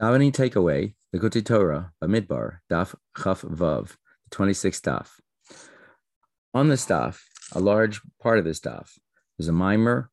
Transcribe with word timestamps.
Davening 0.00 0.30
takeaway, 0.30 0.94
the 1.12 1.18
Likutei 1.18 1.44
Torah, 1.44 1.92
Bamidbar, 2.00 2.58
Daf 2.70 2.94
Chaf 3.16 3.42
Vav, 3.42 3.96
26th 4.30 4.82
Daf. 4.82 5.08
On 6.54 6.68
this 6.68 6.86
Daf, 6.86 7.18
a 7.52 7.58
large 7.58 8.00
part 8.22 8.38
of 8.38 8.44
this 8.44 8.60
Daf 8.60 8.90
is 9.40 9.48
a 9.48 9.52
maamar 9.52 10.06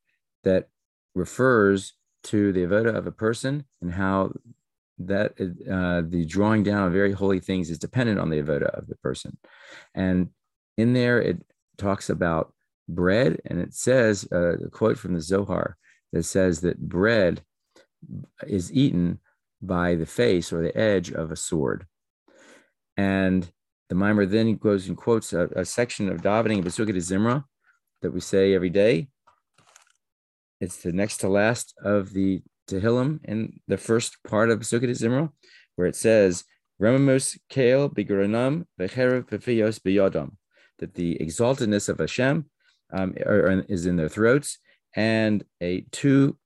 that 0.43 0.69
refers 1.13 1.93
to 2.23 2.51
the 2.51 2.61
avoda 2.61 2.95
of 2.95 3.05
a 3.05 3.11
person 3.11 3.65
and 3.79 3.93
how 3.93 4.33
that 4.97 5.33
uh, 5.39 6.01
the 6.09 6.25
drawing 6.25 6.63
down 6.63 6.87
of 6.87 6.93
very 6.93 7.11
holy 7.11 7.39
things 7.39 7.69
is 7.69 7.77
dependent 7.77 8.17
on 8.19 8.31
the 8.31 8.41
avoda 8.41 8.75
of 8.75 8.87
the 8.87 8.95
person. 8.95 9.37
And 9.93 10.29
in 10.77 10.93
there, 10.93 11.21
it 11.21 11.43
talks 11.77 12.09
about 12.09 12.53
bread, 12.89 13.39
and 13.45 13.59
it 13.59 13.75
says 13.75 14.27
uh, 14.31 14.57
a 14.57 14.69
quote 14.69 14.97
from 14.97 15.13
the 15.13 15.21
Zohar 15.21 15.77
that 16.11 16.23
says 16.23 16.61
that 16.61 16.79
bread 16.79 17.43
is 18.47 18.73
eaten 18.73 19.19
by 19.65 19.95
the 19.95 20.05
face 20.05 20.51
or 20.53 20.61
the 20.61 20.77
edge 20.77 21.11
of 21.11 21.31
a 21.31 21.35
sword. 21.35 21.85
And 22.97 23.49
the 23.89 23.95
maamar 23.95 24.29
then 24.29 24.55
goes 24.55 24.87
and 24.87 24.97
quotes 24.97 25.33
a, 25.33 25.47
a 25.55 25.65
section 25.65 26.09
of 26.09 26.21
davening 26.21 26.59
of 26.59 26.65
Pesukei 26.65 26.93
D'Zimra 26.93 27.43
that 28.01 28.11
we 28.11 28.19
say 28.19 28.53
every 28.53 28.69
day. 28.69 29.07
It's 30.61 30.81
the 30.81 30.91
next 30.91 31.17
to 31.17 31.29
last 31.29 31.73
of 31.83 32.13
the 32.13 32.41
Tehillim 32.69 33.23
in 33.25 33.59
the 33.67 33.77
first 33.77 34.17
part 34.27 34.49
of 34.49 34.59
Pesukei 34.59 34.91
D'Zimra, 34.91 35.29
where 35.75 35.87
it 35.87 35.95
says, 35.95 36.45
Remamus 36.81 37.37
Kael 37.49 37.93
Biguranam 37.93 38.65
Becherev 38.79 39.29
Pefiyos 39.29 39.79
Biyodam, 39.79 40.31
that 40.79 40.95
the 40.95 41.17
exaltedness 41.21 41.89
of 41.89 41.99
Hashem 41.99 42.45
um, 42.91 43.13
is 43.69 43.85
in 43.85 43.95
their 43.95 44.09
throats, 44.09 44.57
and 44.95 45.43
a 45.61 45.81
two 45.91 46.37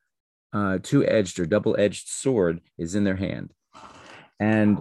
uh, 0.54 0.80
two-edged 0.82 1.40
or 1.40 1.46
double-edged 1.46 2.08
sword 2.08 2.62
is 2.78 2.96
in 2.96 3.04
their 3.04 3.16
hand, 3.16 3.54
and 4.40 4.80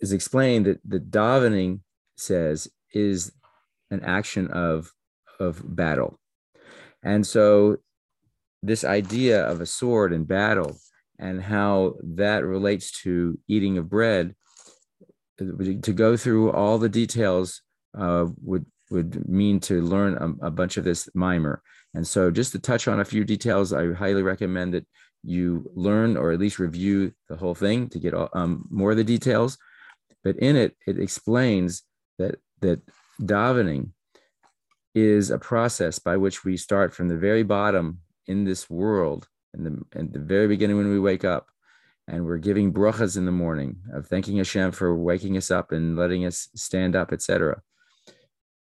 is 0.00 0.12
explained 0.12 0.66
that 0.66 0.80
the 0.84 1.00
davening 1.00 1.80
says 2.16 2.68
is 2.92 3.32
an 3.90 4.02
action 4.04 4.48
of 4.48 4.92
of 5.38 5.62
battle, 5.64 6.18
and 7.02 7.26
so 7.26 7.78
this 8.62 8.84
idea 8.84 9.42
of 9.42 9.60
a 9.60 9.66
sword 9.66 10.12
and 10.12 10.28
battle 10.28 10.76
and 11.18 11.42
how 11.42 11.94
that 12.02 12.44
relates 12.44 12.90
to 13.02 13.38
eating 13.48 13.78
of 13.78 13.88
bread 13.88 14.34
to 15.38 15.92
go 15.92 16.16
through 16.16 16.52
all 16.52 16.78
the 16.78 16.88
details 16.88 17.62
uh, 17.96 18.26
would 18.42 18.66
would 18.90 19.28
mean 19.28 19.60
to 19.60 19.80
learn 19.80 20.14
a, 20.42 20.48
a, 20.48 20.50
bunch 20.50 20.76
of 20.76 20.82
this 20.84 21.08
maamar. 21.16 21.58
And 21.94 22.06
so, 22.06 22.30
just 22.30 22.52
to 22.52 22.58
touch 22.58 22.86
on 22.88 23.00
a 23.00 23.04
few 23.04 23.24
details, 23.24 23.72
I 23.72 23.92
highly 23.92 24.22
recommend 24.22 24.74
that 24.74 24.86
you 25.22 25.70
learn 25.74 26.16
or 26.16 26.32
at 26.32 26.38
least 26.38 26.58
review 26.58 27.12
the 27.28 27.36
whole 27.36 27.54
thing 27.54 27.88
to 27.90 27.98
get 27.98 28.14
um, 28.32 28.66
more 28.70 28.92
of 28.92 28.96
the 28.96 29.04
details. 29.04 29.58
But 30.22 30.36
in 30.36 30.56
it, 30.56 30.76
it 30.86 30.98
explains 30.98 31.82
that 32.18 32.36
that 32.60 32.80
davening 33.20 33.90
is 34.94 35.30
a 35.30 35.38
process 35.38 35.98
by 35.98 36.16
which 36.16 36.44
we 36.44 36.56
start 36.56 36.94
from 36.94 37.08
the 37.08 37.16
very 37.16 37.42
bottom 37.42 38.00
in 38.26 38.44
this 38.44 38.68
world, 38.68 39.28
in 39.54 39.64
the, 39.64 39.98
in 39.98 40.12
the 40.12 40.18
very 40.18 40.46
beginning 40.46 40.76
when 40.76 40.90
we 40.90 41.00
wake 41.00 41.24
up, 41.24 41.46
and 42.06 42.24
we're 42.24 42.38
giving 42.38 42.72
brachas 42.72 43.16
in 43.16 43.24
the 43.24 43.32
morning 43.32 43.76
of 43.94 44.06
thanking 44.06 44.36
Hashem 44.36 44.72
for 44.72 44.96
waking 44.96 45.36
us 45.36 45.50
up 45.50 45.72
and 45.72 45.96
letting 45.96 46.24
us 46.26 46.48
stand 46.54 46.94
up, 46.96 47.12
etc 47.12 47.62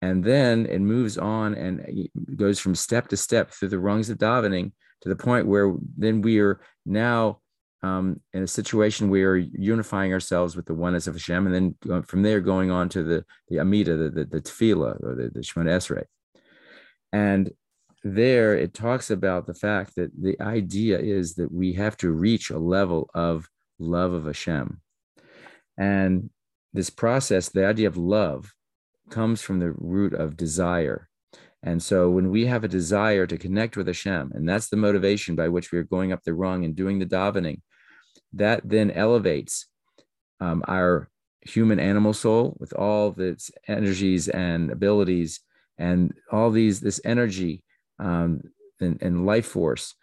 and 0.03 0.23
then 0.23 0.67
it 0.67 0.81
moves 0.81 1.17
on 1.19 1.55
and 1.55 2.09
goes 2.37 2.59
from 2.59 2.75
step 2.75 3.09
to 3.09 3.17
step 3.17 3.51
through 3.51 3.69
the 3.69 3.79
rungs 3.79 4.11
of 4.11 4.19
davening 4.19 4.73
to 5.03 5.09
the 5.09 5.17
point 5.17 5.47
where 5.47 5.75
then 5.97 6.23
we 6.23 6.39
are 6.41 6.61
now 6.85 7.41
um, 7.83 8.21
in 8.33 8.43
a 8.43 8.49
situation 8.49 9.11
where 9.11 9.33
we're 9.33 9.37
unifying 9.37 10.13
ourselves 10.13 10.57
with 10.57 10.67
the 10.67 10.75
oneness 10.75 11.07
of 11.07 11.15
Hashem, 11.15 11.47
and 11.47 11.77
then 11.83 12.03
from 12.03 12.23
there 12.23 12.41
going 12.41 12.71
on 12.71 12.89
to 12.91 13.03
the 13.03 13.25
the 13.49 13.61
Amida, 13.61 13.97
the 13.97 14.11
the, 14.11 14.25
the 14.25 14.41
Tefillah 14.41 15.03
or 15.03 15.15
the, 15.15 15.31
the 15.33 15.41
Shemona 15.41 15.77
Esrei. 15.77 16.05
And 17.13 17.51
there 18.03 18.57
it 18.57 18.75
talks 18.75 19.11
about 19.11 19.47
the 19.47 19.55
fact 19.55 19.95
that 19.97 20.11
the 20.21 20.41
idea 20.41 20.99
is 20.99 21.35
that 21.35 21.53
we 21.53 21.75
have 21.75 21.97
to 21.99 22.11
reach 22.11 22.51
a 22.51 22.59
level 22.59 23.11
of 23.15 23.49
love 23.79 24.13
of 24.13 24.27
Hashem. 24.27 24.81
And 25.79 26.31
this 26.73 26.91
process, 26.91 27.49
the 27.49 27.67
idea 27.67 27.89
of 27.89 27.97
love, 27.97 28.53
comes 29.11 29.43
from 29.43 29.61
the 29.61 29.73
root 29.73 30.13
of 30.15 30.37
desire. 30.37 31.09
And 31.63 31.83
so 31.83 32.11
when 32.11 32.31
we 32.31 32.47
have 32.47 32.65
a 32.65 32.69
desire 32.69 33.27
to 33.27 33.39
connect 33.39 33.77
with 33.77 33.87
Hashem, 33.87 34.33
and 34.35 34.49
that's 34.49 34.69
the 34.69 34.77
motivation 34.77 35.35
by 35.35 35.49
which 35.49 35.73
we 35.73 35.79
are 35.79 35.85
going 35.85 36.13
up 36.13 36.23
the 36.23 36.35
rung 36.35 36.65
and 36.65 36.77
doing 36.77 36.99
the 36.99 37.07
davening, 37.07 37.61
that 38.33 38.61
then 38.65 38.91
elevates 38.91 39.67
um, 40.41 40.63
our 40.69 41.09
human 41.41 41.79
animal 41.79 42.13
soul 42.13 42.57
with 42.59 42.73
all 42.73 43.09
of 43.09 43.19
its 43.19 43.51
energies 43.69 44.29
and 44.29 44.71
abilities 44.71 45.41
and 45.79 46.13
all 46.33 46.51
these 46.51 46.81
this 46.81 47.01
energy 47.05 47.63
um, 47.99 48.41
and, 48.81 49.01
and 49.03 49.27
life 49.27 49.47
force 49.47 49.95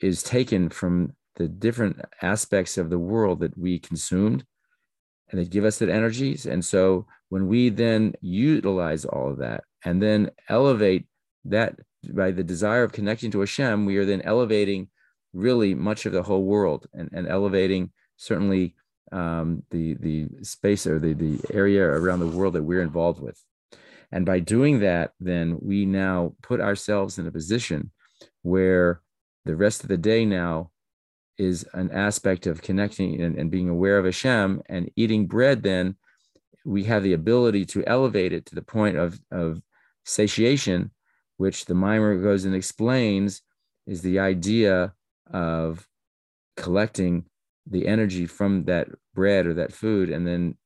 is 0.00 0.22
taken 0.22 0.68
from 0.68 1.14
the 1.36 1.48
different 1.48 2.00
aspects 2.22 2.78
of 2.78 2.90
the 2.90 2.98
world 2.98 3.40
that 3.40 3.56
we 3.58 3.78
consumed 3.78 4.44
and 5.30 5.40
they 5.40 5.44
give 5.44 5.64
us 5.64 5.78
that 5.78 5.88
energies. 5.88 6.46
And 6.46 6.64
so 6.64 7.06
when 7.28 7.46
we 7.48 7.68
then 7.68 8.14
utilize 8.20 9.04
all 9.04 9.30
of 9.30 9.38
that 9.38 9.64
and 9.84 10.02
then 10.02 10.30
elevate 10.48 11.06
that 11.46 11.76
by 12.12 12.30
the 12.30 12.44
desire 12.44 12.84
of 12.84 12.92
connecting 12.92 13.30
to 13.32 13.40
Hashem, 13.40 13.86
we 13.86 13.96
are 13.96 14.04
then 14.04 14.22
elevating 14.22 14.88
really 15.32 15.74
much 15.74 16.06
of 16.06 16.12
the 16.12 16.22
whole 16.22 16.44
world 16.44 16.86
and, 16.92 17.10
and 17.12 17.26
elevating 17.26 17.90
certainly 18.16 18.74
um, 19.12 19.62
the 19.70 19.94
the 19.94 20.28
space 20.42 20.86
or 20.86 20.98
the, 20.98 21.12
the 21.14 21.38
area 21.52 21.84
around 21.84 22.20
the 22.20 22.26
world 22.26 22.54
that 22.54 22.62
we're 22.62 22.82
involved 22.82 23.20
with. 23.20 23.40
And 24.12 24.24
by 24.24 24.40
doing 24.40 24.80
that, 24.80 25.12
then 25.20 25.58
we 25.60 25.86
now 25.86 26.34
put 26.42 26.60
ourselves 26.60 27.18
in 27.18 27.26
a 27.26 27.32
position 27.32 27.90
where 28.42 29.00
the 29.44 29.56
rest 29.56 29.82
of 29.82 29.88
the 29.88 29.96
day 29.96 30.24
now 30.24 30.70
is 31.38 31.66
an 31.74 31.90
aspect 31.90 32.46
of 32.46 32.62
connecting 32.62 33.20
and, 33.20 33.36
and 33.36 33.50
being 33.50 33.68
aware 33.68 33.98
of 33.98 34.04
Hashem 34.04 34.62
and 34.66 34.90
eating 34.96 35.26
bread, 35.26 35.62
then 35.62 35.96
we 36.64 36.84
have 36.84 37.02
the 37.02 37.12
ability 37.12 37.64
to 37.66 37.84
elevate 37.86 38.32
it 38.32 38.46
to 38.46 38.54
the 38.54 38.62
point 38.62 38.96
of, 38.96 39.20
of 39.30 39.62
satiation, 40.04 40.90
which 41.36 41.66
the 41.66 41.74
maamar 41.74 42.22
goes 42.22 42.44
and 42.44 42.54
explains 42.54 43.42
is 43.86 44.02
the 44.02 44.18
idea 44.18 44.94
of 45.32 45.86
collecting 46.56 47.24
the 47.66 47.86
energy 47.86 48.26
from 48.26 48.64
that 48.64 48.88
bread 49.14 49.46
or 49.46 49.54
that 49.54 49.72
food 49.72 50.10
and 50.10 50.26
then 50.26 50.56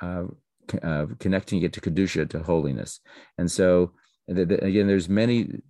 uh, 0.00 0.24
uh, 0.82 1.06
connecting 1.18 1.62
it 1.62 1.72
to 1.72 1.80
kedusha 1.80 2.28
to 2.28 2.42
holiness. 2.42 3.00
And 3.38 3.50
so, 3.50 3.92
the, 4.26 4.44
the, 4.44 4.64
again, 4.64 4.88
there's 4.88 5.08
many 5.08 5.62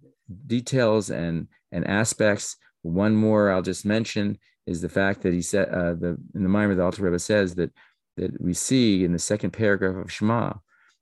details 0.47 1.11
and 1.11 1.49
and 1.73 1.87
aspects 1.87 2.56
one 2.86 3.14
more 3.14 3.50
I'll 3.50 3.62
just 3.62 3.84
mention 3.84 4.38
is 4.66 4.80
the 4.80 4.88
fact 4.88 5.22
that 5.22 5.32
he 5.32 5.42
said 5.42 5.69
uh, 5.69 5.94
the 5.94 6.19
in 6.34 6.42
the 6.42 6.48
Maamar 6.48 6.76
the 6.76 6.84
Alter 6.84 7.02
Rebbe 7.02 7.19
says 7.19 7.54
that 7.56 7.72
that 8.16 8.41
we 8.41 8.54
see 8.54 9.04
in 9.04 9.12
the 9.12 9.19
second 9.19 9.50
paragraph 9.50 9.97
of 9.97 10.12
Shema 10.12 10.54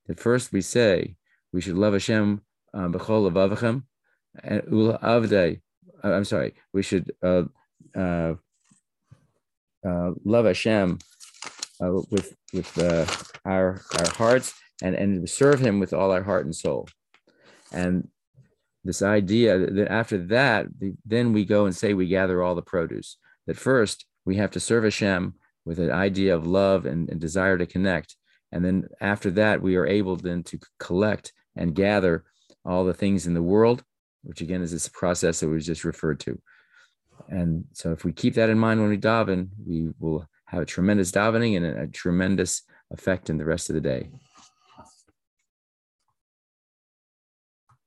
that 0.07 0.21
first 0.21 0.53
we 0.53 0.61
say 0.61 1.17
we 1.53 1.61
should 1.61 1.77
love 1.77 1.93
Hashem 1.93 2.43
um, 2.75 2.93
b'chol 2.93 3.31
avavachem 3.31 3.85
and 4.43 4.63
ula 4.71 4.99
avdei. 4.99 5.61
Uh, 6.03 6.13
I'm 6.13 6.25
sorry, 6.25 6.55
we 6.73 6.83
should 6.83 7.13
uh, 7.23 7.45
uh, 7.97 8.35
uh, 9.87 10.11
love 10.25 10.47
Hashem 10.47 10.99
uh, 11.83 11.93
with 12.11 12.35
with 12.53 12.79
our 13.45 13.81
our 13.99 14.11
hearts 14.17 14.53
and 14.83 14.95
and 14.95 15.29
serve 15.29 15.61
Him 15.61 15.81
with 15.81 15.93
all 15.93 16.11
our 16.11 16.23
heart 16.23 16.45
and 16.45 16.55
soul. 16.55 16.89
And 17.73 18.09
this 18.85 19.03
idea 19.03 19.59
that 19.59 19.91
after 19.91 20.19
that, 20.27 20.67
then 21.05 21.33
we 21.33 21.45
go 21.45 21.65
and 21.65 21.75
say 21.75 21.95
we 21.95 22.07
gather 22.07 22.43
all 22.43 22.55
the 22.55 22.63
produce. 22.63 23.17
That 23.47 23.57
first 23.57 24.05
we 24.25 24.37
have 24.37 24.51
to 24.53 24.61
serve 24.61 24.85
Hashem 24.85 25.35
with 25.65 25.79
an 25.79 25.91
idea 25.91 26.35
of 26.35 26.47
love 26.47 26.85
and, 26.87 27.09
and 27.09 27.21
desire 27.21 27.57
to 27.59 27.67
connect. 27.67 28.17
And 28.53 28.65
then 28.65 28.89
after 29.01 29.31
that, 29.33 29.63
we 29.63 29.77
are 29.77 29.87
able 29.87 30.17
then 30.17 30.43
to 30.45 30.59
collect 30.79 31.33
and 31.57 31.75
gather 31.75 32.25
all 32.65 32.85
the 32.85 32.95
things 32.95 33.27
in 33.27 33.35
the 33.35 33.43
world, 33.43 33.83
which 34.23 34.41
again 34.41 34.63
is 34.63 34.71
this 34.71 34.89
process 34.89 35.41
that 35.41 35.49
we 35.49 35.59
just 35.61 35.85
referred 35.85 36.21
to. 36.21 36.41
And 37.29 37.65
so 37.73 37.93
if 37.93 38.05
we 38.05 38.13
keep 38.13 38.35
that 38.35 38.51
in 38.51 38.59
mind 38.59 38.81
when 38.81 38.91
we 38.91 38.99
daven, 38.99 39.49
we 39.67 39.91
will 39.99 40.27
have 40.47 40.63
a 40.63 40.67
tremendous 40.67 41.11
davening 41.11 41.57
and 41.57 41.67
a, 41.67 41.83
a 41.83 41.87
tremendous 41.87 42.63
effect 42.91 43.31
in 43.31 43.39
the 43.39 43.45
rest 43.45 43.71
of 43.71 43.75
the 43.75 43.81
day. 43.81 44.11